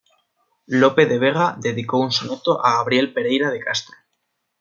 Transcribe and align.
Lope 0.65 1.05
de 1.05 1.19
Vega 1.19 1.55
dedicó 1.61 1.99
un 1.99 2.11
soneto 2.11 2.65
a 2.65 2.77
Gabriel 2.77 3.13
Pereira 3.13 3.51
de 3.51 3.59
Castro. 3.59 3.95